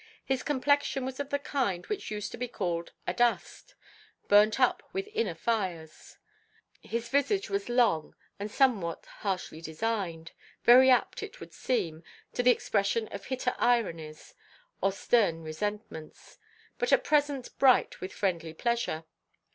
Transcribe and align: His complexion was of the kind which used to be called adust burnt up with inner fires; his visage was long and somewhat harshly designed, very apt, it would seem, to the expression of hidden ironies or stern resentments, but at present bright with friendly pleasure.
His 0.25 0.41
complexion 0.41 1.05
was 1.05 1.19
of 1.19 1.29
the 1.29 1.37
kind 1.37 1.85
which 1.85 2.09
used 2.09 2.31
to 2.31 2.37
be 2.39 2.47
called 2.47 2.91
adust 3.07 3.75
burnt 4.27 4.59
up 4.59 4.81
with 4.93 5.07
inner 5.13 5.35
fires; 5.35 6.17
his 6.81 7.07
visage 7.07 7.51
was 7.51 7.69
long 7.69 8.15
and 8.39 8.49
somewhat 8.49 9.05
harshly 9.19 9.61
designed, 9.61 10.31
very 10.63 10.89
apt, 10.89 11.21
it 11.21 11.39
would 11.39 11.53
seem, 11.53 12.03
to 12.33 12.41
the 12.41 12.49
expression 12.49 13.09
of 13.09 13.25
hidden 13.25 13.53
ironies 13.59 14.33
or 14.81 14.91
stern 14.91 15.43
resentments, 15.43 16.39
but 16.79 16.91
at 16.91 17.03
present 17.03 17.55
bright 17.59 18.01
with 18.01 18.11
friendly 18.11 18.55
pleasure. 18.55 19.03